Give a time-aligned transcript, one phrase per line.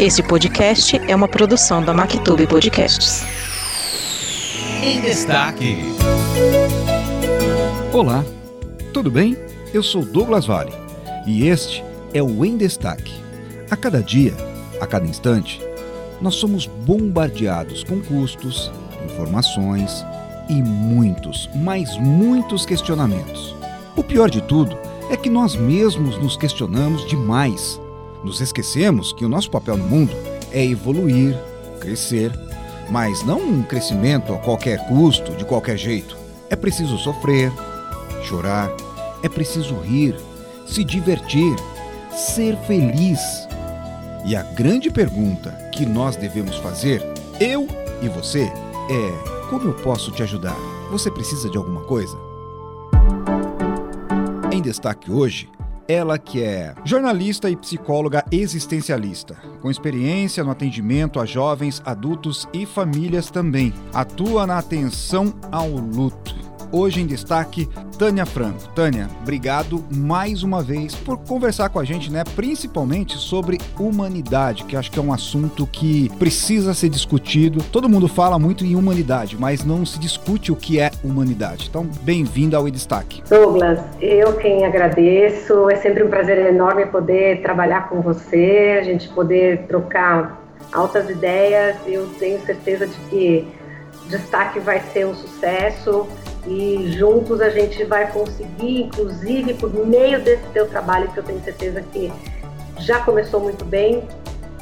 [0.00, 3.24] Este podcast é uma produção da Mactube Podcasts.
[4.80, 5.78] Em destaque.
[7.92, 8.24] Olá,
[8.94, 9.36] tudo bem?
[9.74, 10.72] Eu sou Douglas Vale
[11.26, 11.82] e este
[12.14, 13.12] é o Em Destaque.
[13.72, 14.32] A cada dia,
[14.80, 15.60] a cada instante,
[16.20, 18.70] nós somos bombardeados com custos,
[19.04, 20.06] informações
[20.48, 23.52] e muitos, mas muitos questionamentos.
[23.96, 24.78] O pior de tudo
[25.10, 27.80] é que nós mesmos nos questionamos demais
[28.28, 30.12] nos esquecemos que o nosso papel no mundo
[30.52, 31.34] é evoluir,
[31.80, 32.30] crescer,
[32.90, 36.14] mas não um crescimento a qualquer custo, de qualquer jeito.
[36.50, 37.50] É preciso sofrer,
[38.22, 38.70] chorar,
[39.22, 40.14] é preciso rir,
[40.66, 41.56] se divertir,
[42.12, 43.18] ser feliz.
[44.26, 47.02] E a grande pergunta que nós devemos fazer,
[47.40, 47.66] eu
[48.02, 50.56] e você, é: como eu posso te ajudar?
[50.90, 52.18] Você precisa de alguma coisa?
[54.52, 55.48] Em destaque hoje,
[55.88, 62.66] ela que é jornalista e psicóloga existencialista, com experiência no atendimento a jovens, adultos e
[62.66, 63.72] famílias também.
[63.92, 67.66] Atua na atenção ao luto Hoje em destaque,
[67.98, 68.68] Tânia Franco.
[68.74, 72.22] Tânia, obrigado mais uma vez por conversar com a gente, né?
[72.36, 77.64] Principalmente sobre humanidade, que acho que é um assunto que precisa ser discutido.
[77.72, 81.68] Todo mundo fala muito em humanidade, mas não se discute o que é humanidade.
[81.70, 83.22] Então, bem-vinda ao em Destaque.
[83.30, 85.70] Douglas, eu quem agradeço.
[85.70, 90.38] É sempre um prazer enorme poder trabalhar com você, a gente poder trocar
[90.70, 91.76] altas ideias.
[91.86, 93.48] Eu tenho certeza de que
[94.08, 96.06] destaque vai ser um sucesso
[96.46, 101.42] e juntos a gente vai conseguir, inclusive por meio desse teu trabalho, que eu tenho
[101.42, 102.12] certeza que
[102.78, 104.02] já começou muito bem,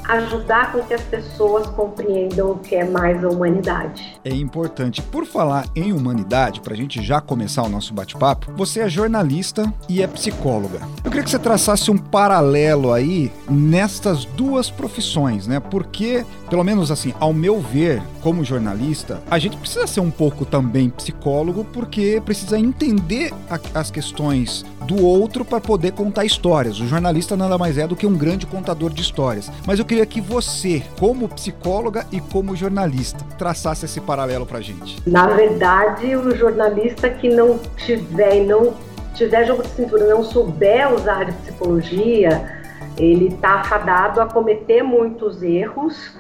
[0.09, 4.19] ajudar com que as pessoas compreendam o que é mais a humanidade.
[4.25, 5.03] É importante.
[5.03, 9.73] Por falar em humanidade, para a gente já começar o nosso bate-papo, você é jornalista
[9.89, 10.81] e é psicóloga.
[11.05, 15.61] Eu queria que você traçasse um paralelo aí nestas duas profissões, né?
[15.61, 20.45] Porque, pelo menos assim, ao meu ver, como jornalista, a gente precisa ser um pouco
[20.45, 23.33] também psicólogo, porque precisa entender
[23.75, 26.79] as questões do outro para poder contar histórias.
[26.81, 29.51] O jornalista nada mais é do que um grande contador de histórias.
[29.67, 35.01] Mas eu queria que você, como psicóloga e como jornalista, traçasse esse paralelo para gente.
[35.09, 38.75] Na verdade, o jornalista que não tiver não
[39.15, 42.63] tiver jogo de cintura, não souber usar de psicologia,
[42.99, 46.17] ele está afadado a cometer muitos erros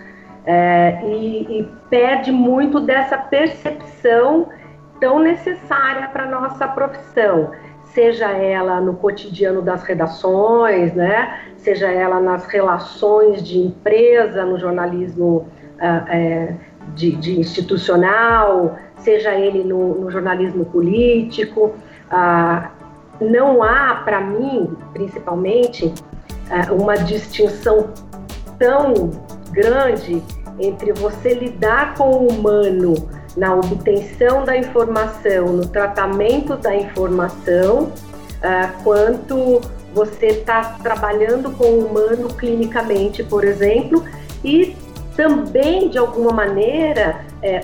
[0.46, 4.48] é, e, e perde muito dessa percepção
[5.00, 7.50] tão necessária para nossa profissão
[7.96, 11.40] seja ela no cotidiano das redações, né?
[11.56, 16.54] seja ela nas relações de empresa, no jornalismo uh, é,
[16.94, 21.74] de, de, institucional, seja ele no, no jornalismo político.
[22.12, 22.68] Uh,
[23.18, 27.88] não há, para mim, principalmente, uh, uma distinção
[28.58, 29.10] tão
[29.52, 30.22] grande
[30.60, 32.94] entre você lidar com o humano
[33.36, 39.60] na obtenção da informação, no tratamento da informação, uh, quanto
[39.92, 44.04] você está trabalhando com o humano clinicamente, por exemplo,
[44.44, 44.76] e
[45.16, 47.60] também, de alguma maneira, é,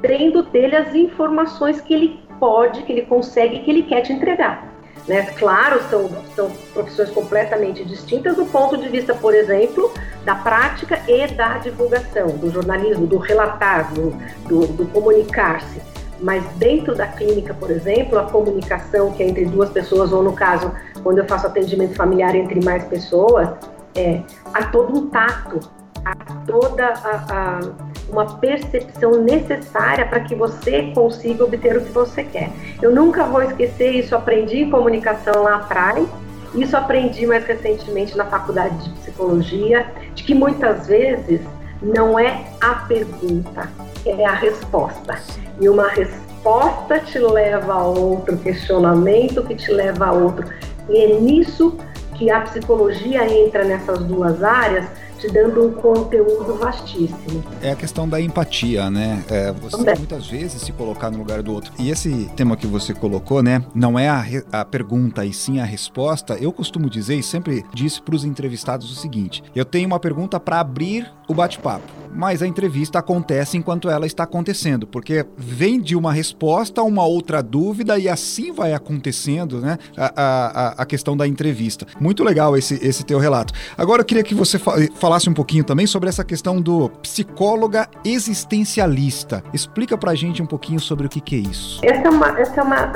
[0.00, 4.71] tendo dele as informações que ele pode, que ele consegue, que ele quer te entregar.
[5.06, 5.22] Né?
[5.36, 9.92] Claro, são, são profissões completamente distintas do ponto de vista, por exemplo,
[10.24, 14.10] da prática e da divulgação, do jornalismo, do relatar, do,
[14.48, 15.80] do, do comunicar-se.
[16.20, 20.32] Mas dentro da clínica, por exemplo, a comunicação que é entre duas pessoas, ou no
[20.32, 20.70] caso,
[21.02, 23.48] quando eu faço atendimento familiar entre mais pessoas,
[23.96, 24.22] é,
[24.54, 25.58] há todo um tato,
[26.04, 26.14] há
[26.46, 27.60] toda a, a
[28.08, 32.50] uma percepção necessária para que você consiga obter o que você quer.
[32.80, 36.06] Eu nunca vou esquecer isso, aprendi em comunicação lá atrás,
[36.54, 41.40] isso aprendi mais recentemente na faculdade de psicologia, de que muitas vezes
[41.80, 43.70] não é a pergunta,
[44.04, 45.18] é a resposta.
[45.58, 50.46] E uma resposta te leva a outro questionamento, que te leva a outro.
[50.90, 51.78] E é nisso
[52.14, 54.84] que a psicologia entra nessas duas áreas
[55.22, 57.44] te dando um conteúdo vastíssimo.
[57.62, 59.22] É a questão da empatia, né?
[59.28, 59.96] É você Também.
[59.96, 61.72] muitas vezes se colocar no lugar do outro.
[61.78, 63.64] E esse tema que você colocou, né?
[63.72, 66.34] Não é a, a pergunta e sim a resposta.
[66.34, 70.40] Eu costumo dizer e sempre disse para os entrevistados o seguinte: eu tenho uma pergunta
[70.40, 72.01] para abrir o bate-papo.
[72.12, 77.04] Mas a entrevista acontece enquanto ela está acontecendo, porque vem de uma resposta a uma
[77.04, 79.78] outra dúvida e assim vai acontecendo, né?
[79.96, 81.86] A, a, a questão da entrevista.
[82.00, 83.52] Muito legal esse, esse teu relato.
[83.76, 84.58] Agora eu queria que você
[84.94, 89.42] falasse um pouquinho também sobre essa questão do psicóloga existencialista.
[89.52, 91.80] Explica pra gente um pouquinho sobre o que, que é isso.
[91.82, 92.92] Essa é uma, essa é uma,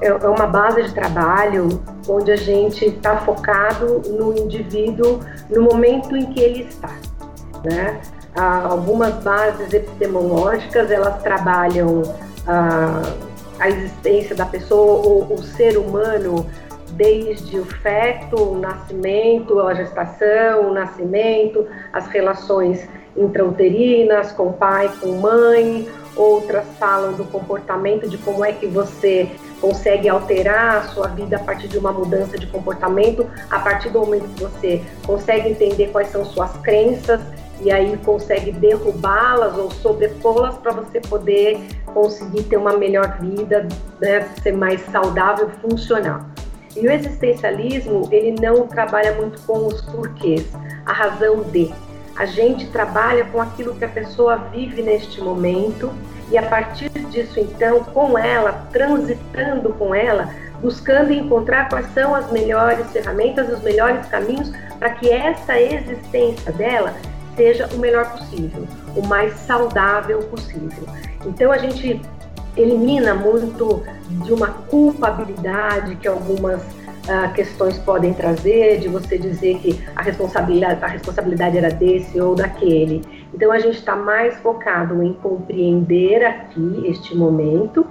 [0.00, 5.20] é, é uma base de trabalho onde a gente está focado no indivíduo
[5.50, 6.94] no momento em que ele está.
[7.64, 8.00] Né?
[8.34, 12.02] Algumas bases epistemológicas elas trabalham
[13.58, 16.46] a existência da pessoa, ou o ser humano,
[16.92, 25.12] desde o feto, o nascimento, a gestação, o nascimento, as relações intrauterinas com pai, com
[25.18, 29.28] mãe, outras falam do comportamento, de como é que você
[29.60, 34.00] consegue alterar a sua vida a partir de uma mudança de comportamento, a partir do
[34.00, 37.20] momento que você consegue entender quais são suas crenças
[37.60, 43.66] e aí consegue derrubá-las ou sobrepô-las para você poder conseguir ter uma melhor vida,
[44.00, 46.20] né, ser mais saudável, funcional.
[46.76, 50.46] E o existencialismo, ele não trabalha muito com os porquês,
[50.86, 51.72] a razão de.
[52.16, 55.92] A gente trabalha com aquilo que a pessoa vive neste momento
[56.30, 60.28] e a partir disso, então, com ela, transitando com ela,
[60.60, 66.94] buscando encontrar quais são as melhores ferramentas, os melhores caminhos para que essa existência dela
[67.38, 70.84] seja o melhor possível, o mais saudável possível.
[71.24, 72.00] Então a gente
[72.56, 73.84] elimina muito
[74.24, 80.84] de uma culpabilidade que algumas uh, questões podem trazer, de você dizer que a responsabilidade,
[80.84, 83.02] a responsabilidade era desse ou daquele.
[83.32, 87.86] Então a gente está mais focado em compreender aqui este momento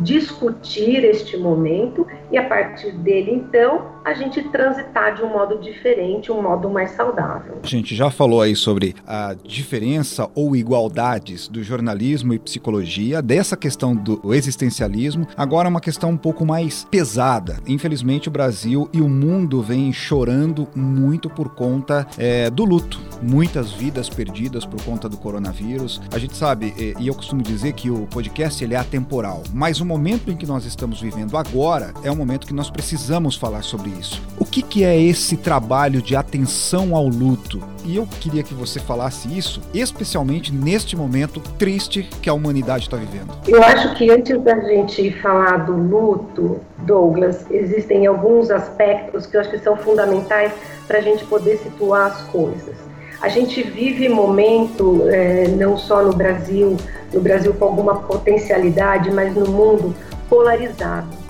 [0.00, 6.30] discutir este momento e a partir dele, então, a gente transitar de um modo diferente,
[6.30, 7.58] um modo mais saudável.
[7.62, 13.56] A gente já falou aí sobre a diferença ou igualdades do jornalismo e psicologia, dessa
[13.56, 17.58] questão do existencialismo, agora uma questão um pouco mais pesada.
[17.66, 23.00] Infelizmente, o Brasil e o mundo vêm chorando muito por conta é, do luto.
[23.22, 26.02] Muitas vidas perdidas por conta do coronavírus.
[26.12, 29.86] A gente sabe, e eu costumo dizer que o podcast ele é atemporal, mas o
[29.86, 33.93] momento em que nós estamos vivendo agora é um momento que nós precisamos falar sobre
[34.00, 34.22] isso.
[34.38, 37.62] O que, que é esse trabalho de atenção ao luto?
[37.84, 42.96] E eu queria que você falasse isso, especialmente neste momento triste que a humanidade está
[42.96, 43.32] vivendo.
[43.46, 49.40] Eu acho que antes da gente falar do luto, Douglas, existem alguns aspectos que eu
[49.40, 50.52] acho que são fundamentais
[50.86, 52.76] para a gente poder situar as coisas.
[53.20, 56.76] A gente vive momento, é, não só no Brasil,
[57.12, 59.94] no Brasil com alguma potencialidade, mas no mundo
[60.28, 61.23] polarizado.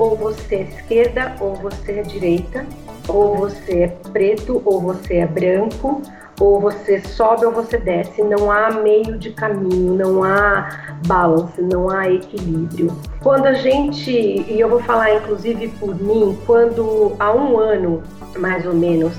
[0.00, 2.64] Ou você é esquerda, ou você é direita,
[3.06, 6.00] ou você é preto, ou você é branco,
[6.40, 11.90] ou você sobe ou você desce, não há meio de caminho, não há balance, não
[11.90, 12.96] há equilíbrio.
[13.22, 18.02] Quando a gente, e eu vou falar inclusive por mim, quando há um ano
[18.38, 19.12] mais ou menos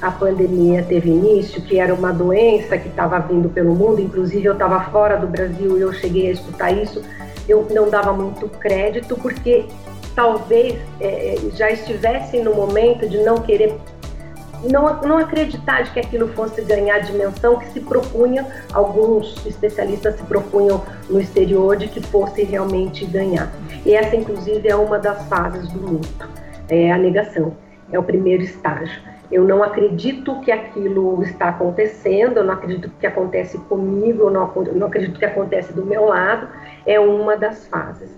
[0.00, 4.54] a pandemia teve início, que era uma doença que estava vindo pelo mundo, inclusive eu
[4.54, 7.02] estava fora do Brasil e eu cheguei a escutar isso,
[7.46, 9.66] eu não dava muito crédito, porque
[10.14, 13.74] talvez é, já estivesse no momento de não querer,
[14.70, 20.22] não, não acreditar de que aquilo fosse ganhar dimensão que se propunha, alguns especialistas se
[20.24, 23.50] propunham no exterior de que fosse realmente ganhar.
[23.84, 26.28] E essa, inclusive, é uma das fases do luto,
[26.68, 27.56] é a negação,
[27.90, 33.06] é o primeiro estágio eu não acredito que aquilo está acontecendo, eu não acredito que
[33.06, 36.48] acontece comigo, eu não, não acredito que acontece do meu lado,
[36.84, 38.10] é uma das fases.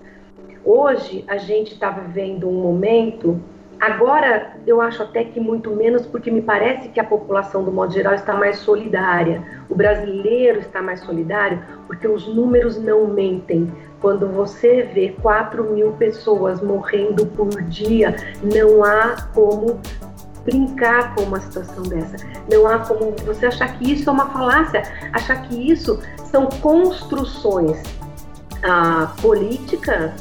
[0.65, 3.39] Hoje a gente está vivendo um momento,
[3.79, 7.93] agora eu acho até que muito menos, porque me parece que a população, do modo
[7.93, 9.43] geral, está mais solidária.
[9.69, 13.71] O brasileiro está mais solidário porque os números não mentem.
[14.01, 19.79] Quando você vê 4 mil pessoas morrendo por dia, não há como
[20.43, 22.17] brincar com uma situação dessa.
[22.51, 24.81] Não há como você achar que isso é uma falácia,
[25.13, 26.01] achar que isso
[26.31, 27.83] são construções
[28.63, 30.11] ah, políticas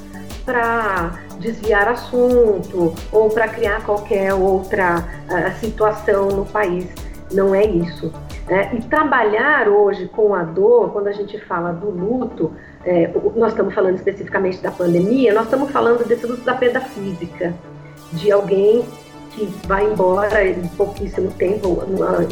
[0.44, 6.86] para desviar assunto ou para criar qualquer outra ah, situação no país.
[7.32, 8.12] Não é isso.
[8.46, 8.74] Né?
[8.74, 12.52] E trabalhar hoje com a dor, quando a gente fala do luto,
[12.84, 17.54] é, nós estamos falando especificamente da pandemia, nós estamos falando desse luto da perda física,
[18.12, 18.84] de alguém
[19.30, 21.82] que vai embora em pouquíssimo tempo,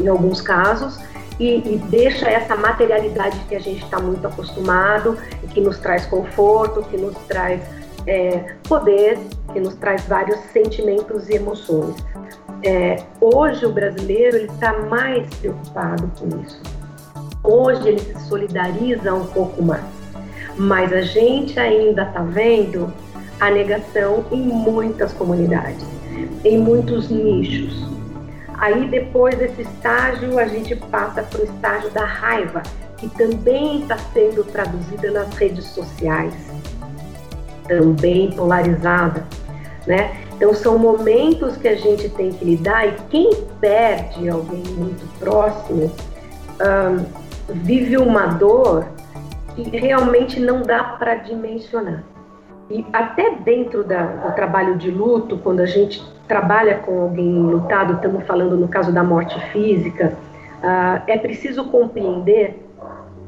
[0.00, 1.00] em alguns casos,
[1.40, 5.18] e, e deixa essa materialidade que a gente está muito acostumado,
[5.52, 7.62] que nos traz conforto, que nos traz
[8.06, 9.18] é, poder,
[9.52, 11.94] que nos traz vários sentimentos e emoções.
[12.64, 16.60] É, hoje o brasileiro está mais preocupado com isso.
[17.42, 19.84] Hoje ele se solidariza um pouco mais,
[20.56, 22.92] mas a gente ainda está vendo
[23.40, 25.84] a negação em muitas comunidades,
[26.44, 27.82] em muitos nichos.
[28.58, 32.62] Aí depois desse estágio a gente passa para o estágio da raiva,
[32.96, 36.32] que também está sendo traduzida nas redes sociais,
[37.66, 39.24] também polarizada,
[39.86, 40.16] né?
[40.36, 45.92] Então são momentos que a gente tem que lidar e quem perde alguém muito próximo
[46.60, 47.04] um,
[47.48, 48.86] vive uma dor
[49.54, 52.02] que realmente não dá para dimensionar.
[52.70, 57.94] E até dentro da, do trabalho de luto, quando a gente trabalha com alguém lutado,
[57.94, 60.16] estamos falando no caso da morte física,
[60.62, 62.66] uh, é preciso compreender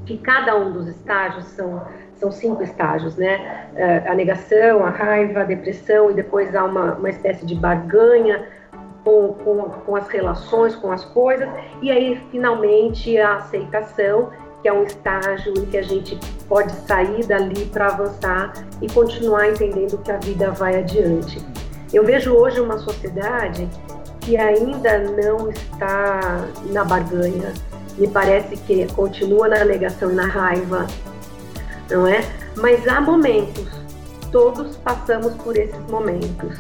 [0.07, 1.83] que cada um dos estágios são
[2.17, 3.69] são cinco estágios, né?
[3.75, 8.47] Uh, a negação, a raiva, a depressão e depois há uma, uma espécie de barganha
[9.05, 11.49] com, com, com as relações, com as coisas
[11.83, 14.31] e aí finalmente a aceitação
[14.63, 16.19] que é um estágio em que a gente
[16.49, 21.45] pode sair dali para avançar e continuar entendendo que a vida vai adiante.
[21.93, 23.69] Eu vejo hoje uma sociedade
[24.23, 27.53] que ainda não está na barganha,
[27.99, 30.87] me parece que continua na negação e na raiva,
[31.91, 32.21] não é?
[32.57, 33.69] Mas há momentos,
[34.31, 36.59] todos passamos por esses momentos.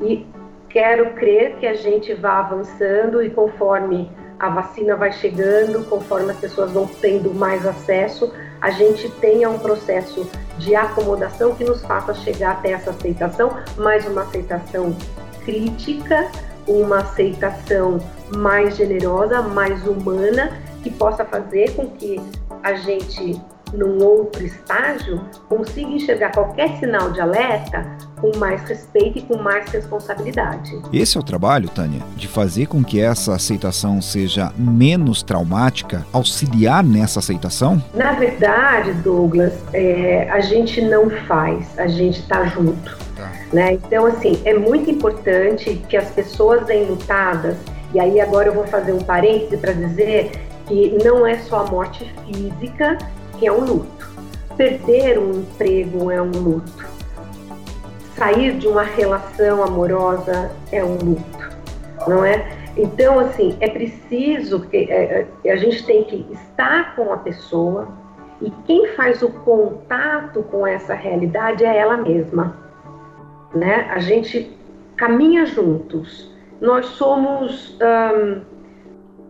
[0.00, 0.26] E
[0.68, 6.38] quero crer que a gente vá avançando e conforme a vacina vai chegando, conforme as
[6.38, 10.28] pessoas vão tendo mais acesso, a gente tenha um processo
[10.58, 14.96] de acomodação que nos faça chegar até essa aceitação, mais uma aceitação
[15.44, 16.28] crítica,
[16.66, 17.98] uma aceitação
[18.36, 22.20] mais generosa, mais humana, que possa fazer com que
[22.62, 23.40] a gente
[23.72, 27.86] num outro estágio, consiga enxergar qualquer sinal de alerta
[28.20, 30.80] com mais respeito e com mais responsabilidade.
[30.92, 36.84] Esse é o trabalho, Tânia, de fazer com que essa aceitação seja menos traumática, auxiliar
[36.84, 37.82] nessa aceitação?
[37.94, 42.96] Na verdade, Douglas, é, a gente não faz, a gente está junto.
[43.16, 43.32] Tá.
[43.52, 43.72] Né?
[43.72, 47.56] Então, assim, é muito importante que as pessoas enlutadas,
[47.92, 50.30] e aí agora eu vou fazer um parêntese para dizer
[50.66, 52.96] que não é só a morte física
[53.46, 54.10] é um luto.
[54.56, 56.86] Perder um emprego é um luto.
[58.16, 61.50] Sair de uma relação amorosa é um luto,
[62.06, 62.62] não é?
[62.76, 67.88] Então, assim, é preciso que é, é, a gente tem que estar com a pessoa
[68.40, 72.56] e quem faz o contato com essa realidade é ela mesma,
[73.54, 73.88] né?
[73.90, 74.56] A gente
[74.96, 76.32] caminha juntos.
[76.60, 77.76] Nós somos,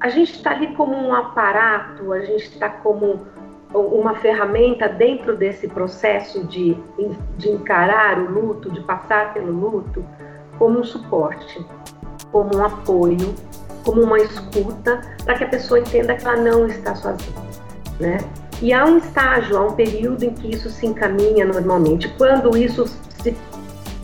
[0.00, 3.26] a gente está ali como um aparato, a gente está como
[3.74, 6.76] uma ferramenta dentro desse processo de,
[7.36, 10.04] de encarar o luto, de passar pelo luto,
[10.58, 11.64] como um suporte,
[12.30, 13.34] como um apoio,
[13.84, 17.42] como uma escuta, para que a pessoa entenda que ela não está sozinha,
[17.98, 18.18] né?
[18.60, 22.08] E há um estágio, há um período em que isso se encaminha normalmente.
[22.16, 23.36] Quando isso se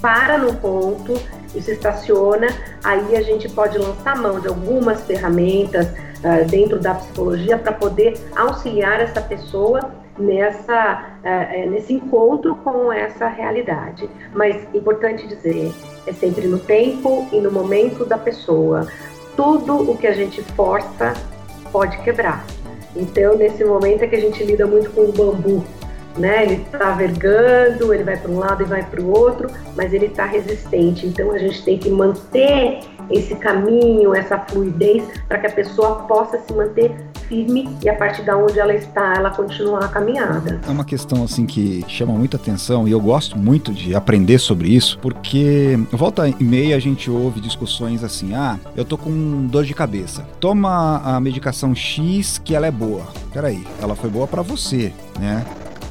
[0.00, 1.14] para no ponto
[1.48, 2.48] se estaciona,
[2.84, 8.18] aí a gente pode lançar mão de algumas ferramentas, uh, dentro da psicologia para poder
[8.36, 14.08] auxiliar essa pessoa nessa, uh, nesse encontro com essa realidade.
[14.34, 15.72] Mas importante dizer,
[16.06, 18.86] é sempre no tempo e no momento da pessoa.
[19.36, 21.14] Tudo o que a gente força
[21.70, 22.44] pode quebrar.
[22.96, 25.64] Então, nesse momento é que a gente lida muito com o bambu,
[26.16, 26.42] né?
[26.44, 30.06] Ele está vergando, ele vai para um lado e vai para o outro, mas ele
[30.06, 31.06] está resistente.
[31.06, 36.38] Então, a gente tem que manter esse caminho, essa fluidez, para que a pessoa possa
[36.38, 36.94] se manter
[37.28, 40.60] firme e a partir da onde ela está, ela continuar a caminhada.
[40.66, 44.68] É uma questão assim que chama muita atenção e eu gosto muito de aprender sobre
[44.68, 49.64] isso, porque volta e meia a gente ouve discussões assim: "Ah, eu tô com dor
[49.64, 50.26] de cabeça.
[50.40, 53.06] Toma a medicação X que ela é boa".
[53.32, 55.44] Peraí, ela foi boa para você, né?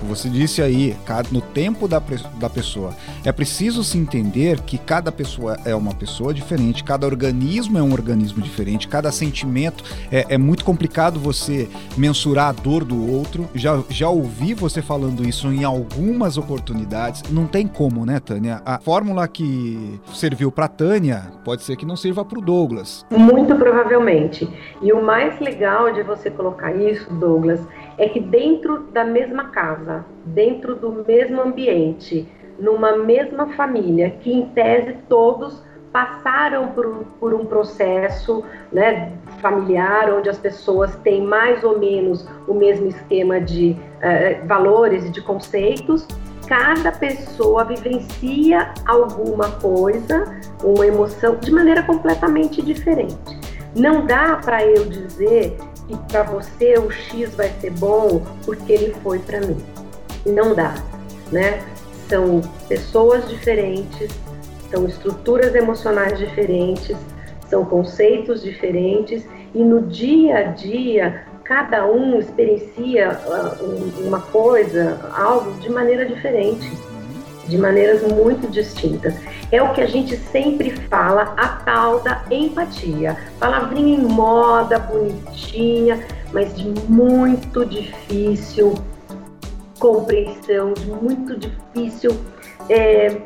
[0.03, 0.95] Você disse aí,
[1.31, 2.01] no tempo da,
[2.39, 2.93] da pessoa.
[3.23, 7.91] É preciso se entender que cada pessoa é uma pessoa diferente, cada organismo é um
[7.91, 13.49] organismo diferente, cada sentimento é, é muito complicado você mensurar a dor do outro.
[13.55, 17.23] Já, já ouvi você falando isso em algumas oportunidades.
[17.29, 18.61] Não tem como, né, Tânia?
[18.65, 23.05] A fórmula que serviu para Tânia pode ser que não sirva para o Douglas.
[23.11, 24.47] Muito provavelmente.
[24.81, 27.61] E o mais legal de você colocar isso, Douglas,
[27.97, 32.27] é que dentro da mesma casa, dentro do mesmo ambiente,
[32.59, 40.29] numa mesma família, que em tese todos passaram por, por um processo né, familiar, onde
[40.29, 46.07] as pessoas têm mais ou menos o mesmo esquema de uh, valores e de conceitos,
[46.47, 50.23] cada pessoa vivencia alguma coisa,
[50.63, 53.17] uma emoção, de maneira completamente diferente.
[53.75, 55.57] Não dá para eu dizer
[55.89, 59.58] e para você o X vai ser bom porque ele foi para mim.
[60.25, 60.75] Não dá,
[61.32, 61.63] né?
[62.10, 64.12] São pessoas diferentes,
[64.72, 66.96] são estruturas emocionais diferentes,
[67.50, 75.51] são conceitos diferentes e no dia a dia cada um experiencia uh, uma coisa, algo
[75.62, 76.70] de maneira diferente,
[77.47, 79.15] de maneiras muito distintas.
[79.51, 83.17] É o que a gente sempre fala, a tal da empatia.
[83.39, 88.73] Palavrinha em moda, bonitinha, mas de muito difícil
[89.79, 92.11] compreensão, de muito difícil
[92.69, 93.21] é,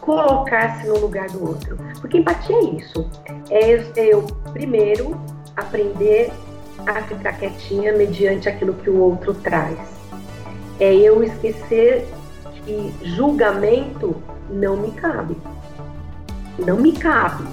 [0.00, 1.76] colocar-se no lugar do outro.
[2.00, 3.10] Porque empatia é isso.
[3.50, 5.20] É eu, primeiro,
[5.56, 6.30] aprender
[6.86, 9.78] a ficar quietinha mediante aquilo que o outro traz.
[10.78, 12.06] É eu esquecer
[12.66, 14.16] que julgamento
[14.50, 15.36] não me cabe.
[16.58, 17.44] Não me cabe.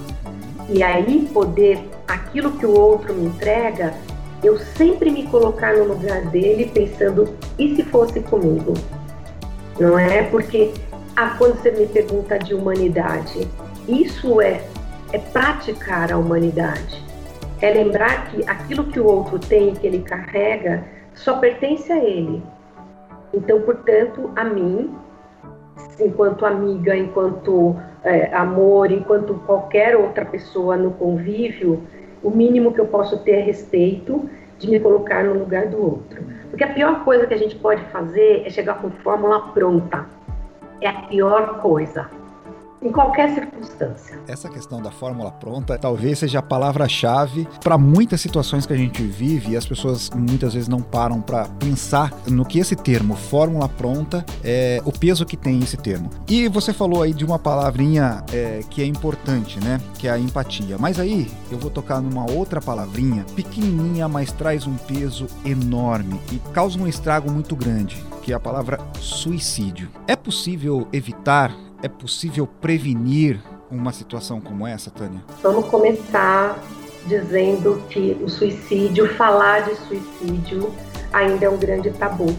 [0.69, 3.93] E aí poder, aquilo que o outro me entrega,
[4.43, 8.73] eu sempre me colocar no lugar dele pensando, e se fosse comigo?
[9.79, 10.23] Não é?
[10.23, 10.73] Porque
[11.15, 13.47] ah, quando você me pergunta de humanidade,
[13.87, 14.63] isso é,
[15.11, 17.03] é praticar a humanidade.
[17.61, 22.43] É lembrar que aquilo que o outro tem, que ele carrega, só pertence a ele.
[23.33, 24.93] Então, portanto, a mim,
[25.99, 31.81] enquanto amiga, enquanto é, amor, enquanto qualquer outra pessoa no convívio,
[32.21, 36.23] o mínimo que eu posso ter é respeito de me colocar no lugar do outro.
[36.49, 40.05] Porque a pior coisa que a gente pode fazer é chegar com fórmula pronta
[40.81, 42.09] é a pior coisa
[42.83, 44.19] em qualquer circunstância.
[44.27, 49.01] Essa questão da fórmula pronta talvez seja a palavra-chave para muitas situações que a gente
[49.03, 53.69] vive e as pessoas muitas vezes não param para pensar no que esse termo, fórmula
[53.69, 56.09] pronta, é o peso que tem esse termo.
[56.27, 59.79] E você falou aí de uma palavrinha é, que é importante, né?
[59.97, 60.77] Que é a empatia.
[60.77, 66.39] Mas aí eu vou tocar numa outra palavrinha, pequenininha, mas traz um peso enorme e
[66.51, 69.89] causa um estrago muito grande, que é a palavra suicídio.
[70.07, 75.21] É possível evitar é possível prevenir uma situação como essa, Tânia?
[75.43, 76.57] Vamos começar
[77.05, 80.73] dizendo que o suicídio, falar de suicídio
[81.11, 82.33] ainda é um grande tabu.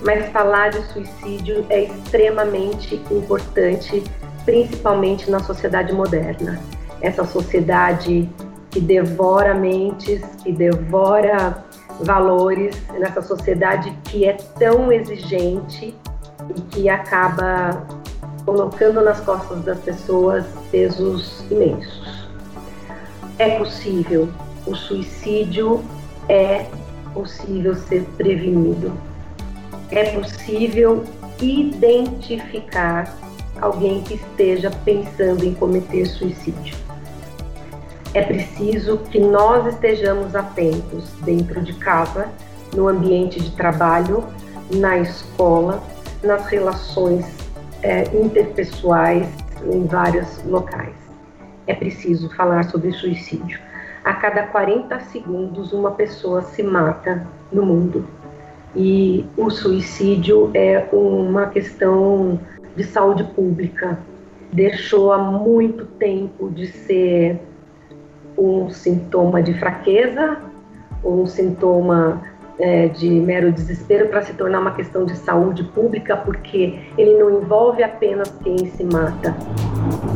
[0.00, 4.04] Mas falar de suicídio é extremamente importante,
[4.44, 6.60] principalmente na sociedade moderna.
[7.00, 8.30] Essa sociedade
[8.70, 11.64] que devora mentes, que devora
[12.00, 15.96] valores, nessa sociedade que é tão exigente
[16.54, 18.03] e que acaba
[18.44, 22.28] colocando nas costas das pessoas pesos imensos.
[23.38, 24.28] É possível,
[24.66, 25.82] o suicídio
[26.28, 26.66] é
[27.12, 28.92] possível ser prevenido.
[29.90, 31.04] É possível
[31.40, 33.16] identificar
[33.60, 36.76] alguém que esteja pensando em cometer suicídio.
[38.12, 42.28] É preciso que nós estejamos atentos dentro de casa,
[42.74, 44.24] no ambiente de trabalho,
[44.72, 45.82] na escola,
[46.22, 47.43] nas relações
[47.84, 49.28] é, interpessoais
[49.70, 50.94] em vários locais.
[51.66, 53.60] É preciso falar sobre suicídio.
[54.02, 58.06] A cada 40 segundos, uma pessoa se mata no mundo.
[58.74, 62.40] E o suicídio é uma questão
[62.74, 63.98] de saúde pública.
[64.52, 67.40] Deixou há muito tempo de ser
[68.36, 70.38] um sintoma de fraqueza,
[71.04, 72.22] um sintoma
[72.58, 77.42] é, de mero desespero para se tornar uma questão de saúde pública, porque ele não
[77.42, 79.34] envolve apenas quem se mata,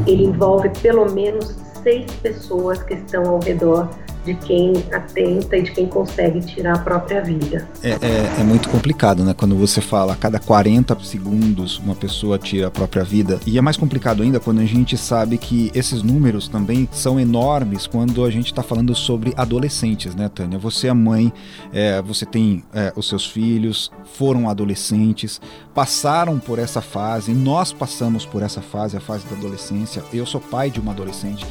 [0.07, 3.89] ele envolve pelo menos seis pessoas que estão ao redor
[4.29, 7.67] de quem atenta e de quem consegue tirar a própria vida.
[7.83, 9.33] É, é, é, muito complicado, né?
[9.33, 13.41] Quando você fala a cada 40 segundos uma pessoa tira a própria vida.
[13.47, 17.87] E é mais complicado ainda quando a gente sabe que esses números também são enormes
[17.87, 20.59] quando a gente está falando sobre adolescentes, né, Tânia?
[20.59, 21.33] Você é mãe,
[21.73, 25.41] é, você tem é, os seus filhos, foram adolescentes,
[25.75, 30.03] passaram por essa fase, nós passamos por essa fase, a fase da adolescência.
[30.13, 31.47] Eu sou pai de uma adolescente.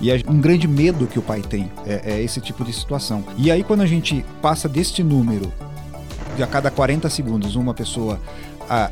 [0.00, 3.24] E é um grande medo que o pai tem, é, é esse tipo de situação.
[3.36, 5.52] E aí, quando a gente passa deste número,
[6.36, 8.18] de a cada 40 segundos uma pessoa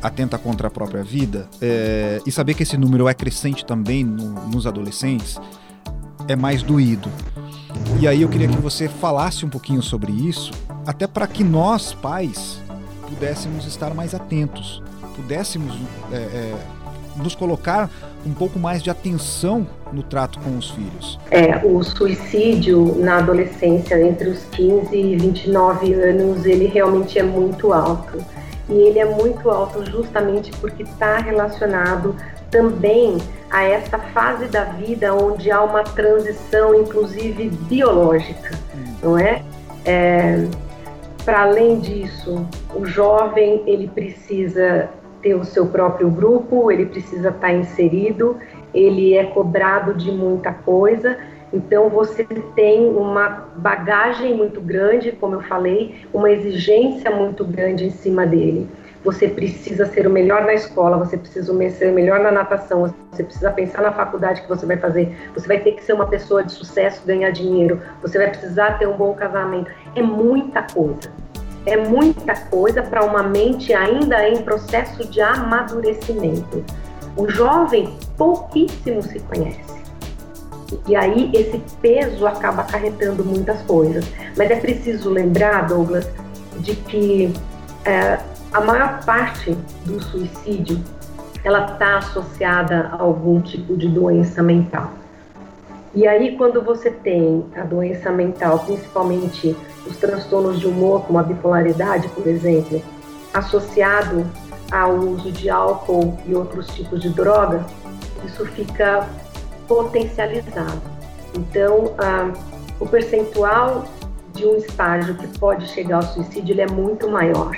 [0.01, 4.47] atenta contra a própria vida, é, e saber que esse número é crescente também no,
[4.47, 5.39] nos adolescentes,
[6.27, 7.09] é mais doído.
[7.99, 10.51] E aí eu queria que você falasse um pouquinho sobre isso,
[10.85, 12.59] até para que nós, pais,
[13.07, 14.83] pudéssemos estar mais atentos,
[15.15, 15.73] pudéssemos
[16.11, 16.55] é, é,
[17.23, 17.89] nos colocar
[18.25, 21.19] um pouco mais de atenção no trato com os filhos?
[21.31, 27.73] É, o suicídio na adolescência, entre os 15 e 29 anos, ele realmente é muito
[27.73, 28.17] alto.
[28.69, 32.15] E ele é muito alto justamente porque está relacionado
[32.51, 33.17] também
[33.49, 38.95] a essa fase da vida onde há uma transição, inclusive biológica, hum.
[39.01, 39.41] não é?
[39.85, 40.45] É,
[41.25, 44.89] Para além disso, o jovem ele precisa
[45.21, 48.37] ter o seu próprio grupo, ele precisa estar inserido,
[48.73, 51.17] ele é cobrado de muita coisa.
[51.51, 52.23] Então você
[52.55, 58.69] tem uma bagagem muito grande, como eu falei, uma exigência muito grande em cima dele.
[59.03, 63.23] Você precisa ser o melhor na escola, você precisa ser o melhor na natação, você
[63.23, 66.43] precisa pensar na faculdade que você vai fazer, você vai ter que ser uma pessoa
[66.43, 69.71] de sucesso, ganhar dinheiro, você vai precisar ter um bom casamento.
[69.95, 71.09] É muita coisa.
[71.69, 76.65] É muita coisa para uma mente ainda em processo de amadurecimento.
[77.15, 79.79] O jovem pouquíssimo se conhece.
[80.87, 84.03] E aí esse peso acaba acarretando muitas coisas.
[84.35, 86.09] Mas é preciso lembrar, Douglas,
[86.57, 87.31] de que
[87.85, 88.17] é,
[88.51, 89.55] a maior parte
[89.85, 90.83] do suicídio
[91.43, 94.91] ela está associada a algum tipo de doença mental.
[95.93, 99.55] E aí, quando você tem a doença mental, principalmente
[99.87, 102.81] os transtornos de humor, como a bipolaridade, por exemplo,
[103.33, 104.25] associado
[104.71, 107.65] ao uso de álcool e outros tipos de droga,
[108.23, 109.07] isso fica
[109.67, 110.81] potencializado.
[111.35, 111.93] Então,
[112.79, 113.85] o percentual
[114.33, 117.57] de um estágio que pode chegar ao suicídio é muito maior.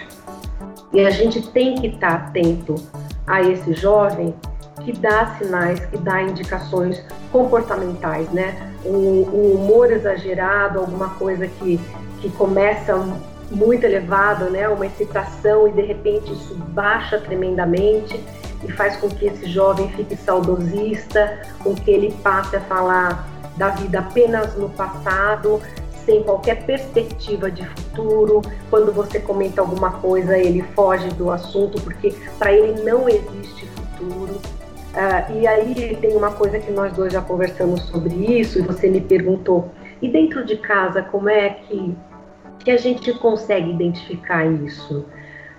[0.94, 2.76] E a gente tem que estar atento
[3.28, 4.34] a esse jovem
[4.84, 8.74] que dá sinais, que dá indicações comportamentais, né?
[8.86, 11.80] Um, um humor exagerado, alguma coisa que,
[12.20, 12.96] que começa
[13.50, 14.68] muito elevado, né?
[14.68, 18.22] Uma excitação e de repente isso baixa tremendamente
[18.64, 23.70] e faz com que esse jovem fique saudosista, com que ele passe a falar da
[23.70, 25.62] vida apenas no passado,
[26.06, 28.42] sem qualquer perspectiva de futuro.
[28.70, 34.40] Quando você comenta alguma coisa, ele foge do assunto porque para ele não existe futuro.
[34.92, 38.90] Uh, e aí tem uma coisa que nós dois já conversamos sobre isso e você
[38.90, 39.72] me perguntou.
[40.02, 41.96] E dentro de casa, como é que,
[42.60, 45.06] que a gente consegue identificar isso?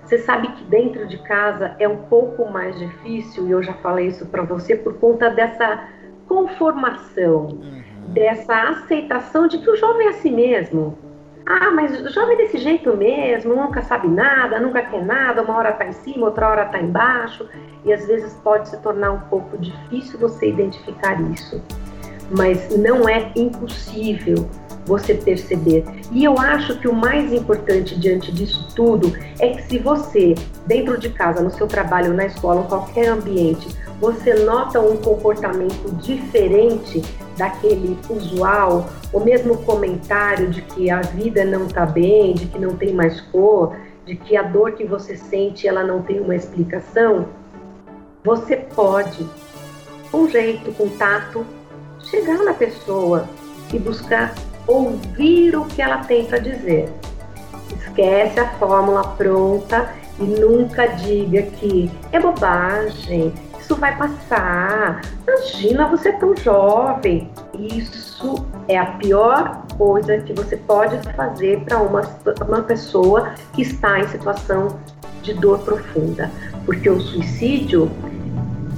[0.04, 4.08] Você sabe que dentro de casa é um pouco mais difícil, e eu já falei
[4.08, 5.88] isso para você, por conta dessa
[6.26, 7.46] conformação.
[7.46, 10.98] Uhum dessa aceitação de que o jovem é assim mesmo.
[11.46, 15.70] Ah, mas jovem é desse jeito mesmo, nunca sabe nada, nunca quer nada, uma hora
[15.70, 17.48] está em cima, outra hora está embaixo,
[17.84, 21.60] e às vezes pode se tornar um pouco difícil você identificar isso.
[22.30, 24.48] Mas não é impossível
[24.86, 25.84] você perceber.
[26.10, 30.34] E eu acho que o mais importante diante disso tudo é que se você,
[30.66, 33.68] dentro de casa, no seu trabalho, na escola, em qualquer ambiente,
[34.02, 37.00] você nota um comportamento diferente
[37.38, 42.74] daquele usual, o mesmo comentário de que a vida não está bem, de que não
[42.74, 47.28] tem mais cor, de que a dor que você sente ela não tem uma explicação,
[48.24, 49.24] você pode,
[50.10, 51.46] com jeito, com tato,
[52.00, 53.28] chegar na pessoa
[53.72, 54.34] e buscar
[54.66, 56.92] ouvir o que ela tem para dizer.
[57.72, 63.32] Esquece a fórmula pronta e nunca diga que é bobagem,
[63.72, 65.00] isso vai passar.
[65.26, 67.30] Imagina você é tão jovem.
[67.58, 72.02] Isso é a pior coisa que você pode fazer para uma,
[72.46, 74.78] uma pessoa que está em situação
[75.22, 76.30] de dor profunda.
[76.66, 77.90] Porque o suicídio,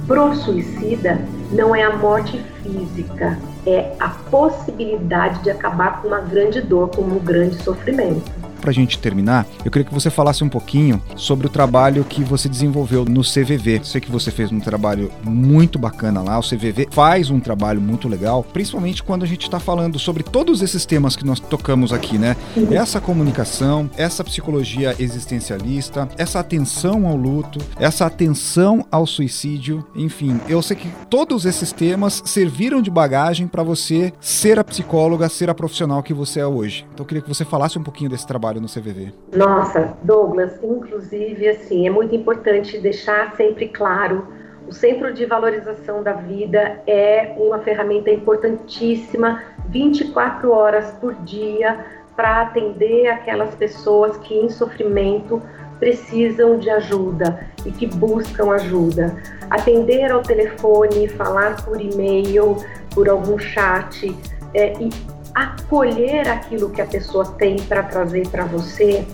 [0.07, 1.19] pro suicida,
[1.51, 7.01] não é a morte física, é a possibilidade de acabar com uma grande dor, com
[7.01, 11.45] um grande sofrimento para a gente terminar, eu queria que você falasse um pouquinho sobre
[11.45, 13.81] o trabalho que você desenvolveu no CVV.
[13.83, 16.39] Sei que você fez um trabalho muito bacana lá.
[16.39, 20.63] O CVV faz um trabalho muito legal, principalmente quando a gente está falando sobre todos
[20.63, 22.35] esses temas que nós tocamos aqui, né?
[22.71, 30.59] Essa comunicação, essa psicologia existencialista, essa atenção ao luto, essa atenção ao suicídio, enfim, eu
[30.63, 35.53] sei que todos esses temas serviram de bagagem para você ser a psicóloga, ser a
[35.53, 36.83] profissional que você é hoje.
[36.91, 39.13] Então eu queria que você falasse um pouquinho desse trabalho trabalho no CVV?
[39.35, 44.27] Nossa, Douglas, inclusive, assim, é muito importante deixar sempre claro
[44.67, 52.41] o Centro de Valorização da Vida é uma ferramenta importantíssima, 24 horas por dia, para
[52.41, 55.39] atender aquelas pessoas que em sofrimento
[55.79, 59.15] precisam de ajuda e que buscam ajuda.
[59.51, 62.55] Atender ao telefone, falar por e-mail,
[62.91, 64.17] por algum chat
[64.53, 64.89] é, e
[65.35, 69.05] acolher aquilo que a pessoa tem para trazer para você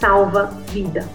[0.00, 1.08] salva vida.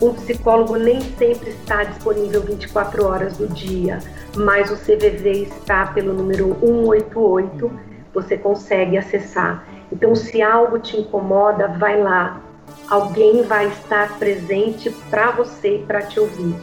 [0.00, 3.98] Um psicólogo nem sempre está disponível 24 horas do dia,
[4.34, 7.70] mas o CVV está pelo número 188,
[8.12, 9.66] você consegue acessar.
[9.92, 12.40] Então, se algo te incomoda, vai lá.
[12.88, 16.54] Alguém vai estar presente para você, para te ouvir.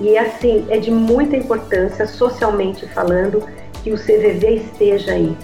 [0.00, 3.42] E assim, é de muita importância, socialmente falando,
[3.82, 5.36] que o CVV esteja aí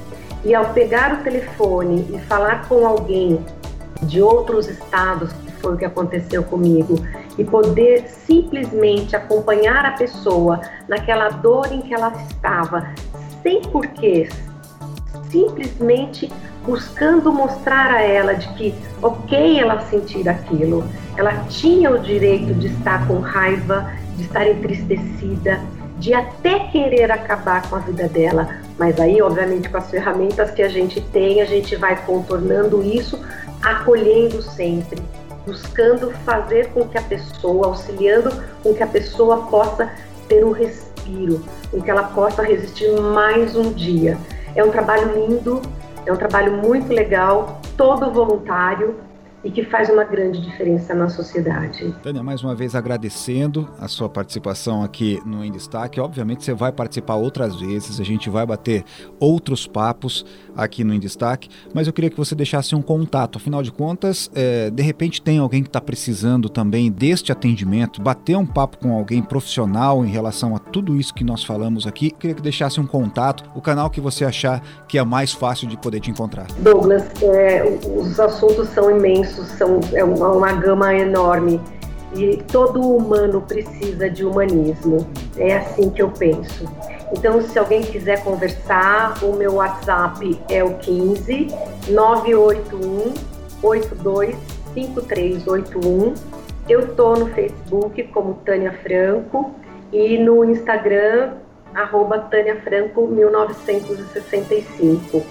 [0.44, 3.40] E ao pegar o telefone e falar com alguém
[4.02, 6.96] de outros estados, que foi o que aconteceu comigo,
[7.38, 12.92] e poder simplesmente acompanhar a pessoa naquela dor em que ela estava,
[13.42, 14.30] sem porquês,
[15.30, 16.30] simplesmente
[16.64, 20.85] buscando mostrar a ela de que, ok, ela sentir aquilo,
[21.16, 25.61] ela tinha o direito de estar com raiva, de estar entristecida,
[25.98, 28.63] de até querer acabar com a vida dela.
[28.79, 33.21] Mas aí, obviamente, com as ferramentas que a gente tem, a gente vai contornando isso,
[33.63, 35.01] acolhendo sempre,
[35.47, 38.31] buscando fazer com que a pessoa, auxiliando
[38.63, 39.91] com que a pessoa possa
[40.29, 44.19] ter um respiro, com que ela possa resistir mais um dia.
[44.57, 45.63] É um trabalho lindo,
[46.05, 48.97] é um trabalho muito legal, todo voluntário
[49.44, 51.94] e que faz uma grande diferença na sociedade.
[52.02, 56.00] Tânia, mais uma vez agradecendo a sua participação aqui no Em Destaque.
[56.00, 58.85] Obviamente você vai participar outras vezes, a gente vai bater
[59.20, 60.24] outros papos
[60.57, 63.37] aqui no Em Destaque, mas eu queria que você deixasse um contato.
[63.37, 68.37] Afinal de contas, é, de repente tem alguém que está precisando também deste atendimento, bater
[68.37, 72.07] um papo com alguém profissional em relação a tudo isso que nós falamos aqui.
[72.12, 75.68] Eu queria que deixasse um contato, o canal que você achar que é mais fácil
[75.68, 76.46] de poder te encontrar.
[76.59, 77.62] Douglas, é,
[77.96, 81.61] os assuntos são imensos são, é uma, uma gama enorme
[82.16, 85.05] e todo humano precisa de humanismo.
[85.37, 86.64] É assim que eu penso.
[87.12, 91.49] Então, se alguém quiser conversar, o meu WhatsApp é o 15
[91.88, 93.14] 981
[93.62, 96.14] 825381.
[96.68, 99.51] Eu tô no Facebook como Tânia Franco
[99.92, 101.33] e no Instagram
[101.75, 105.23] arroba Tânia Franco 1965.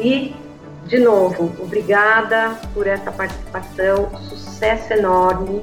[0.00, 0.34] E
[0.88, 5.60] de novo, obrigada por essa participação, sucesso enorme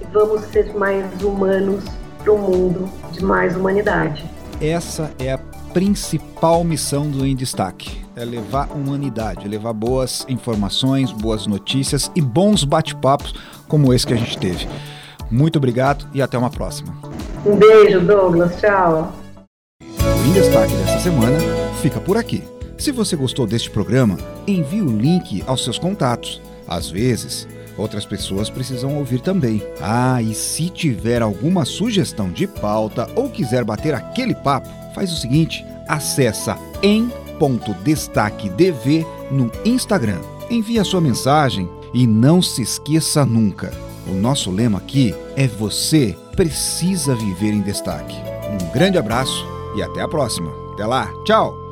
[0.00, 1.84] e vamos ser mais humanos
[2.22, 4.24] para um mundo de mais humanidade.
[4.60, 5.38] Essa é a
[5.72, 8.04] principal missão do Em Destaque.
[8.14, 13.34] É levar humanidade, é levar boas informações, boas notícias e bons bate-papos
[13.66, 14.68] como esse que a gente teve.
[15.28, 16.96] Muito obrigado e até uma próxima.
[17.44, 18.60] Um beijo, Douglas.
[18.60, 19.12] Tchau.
[19.82, 21.36] O Em Destaque dessa semana
[21.82, 22.42] fica por aqui.
[22.78, 26.40] Se você gostou deste programa, envie o link aos seus contatos.
[26.66, 29.60] Às vezes, outras pessoas precisam ouvir também.
[29.80, 35.16] Ah, e se tiver alguma sugestão de pauta ou quiser bater aquele papo, faz o
[35.16, 40.20] seguinte: acessa em.destaquedv no Instagram.
[40.48, 43.72] Envie a sua mensagem e não se esqueça nunca.
[44.06, 48.16] O nosso lema aqui é você precisa viver em destaque.
[48.48, 49.44] Um grande abraço
[49.76, 50.50] e até a próxima.
[50.72, 51.67] Até lá, tchau!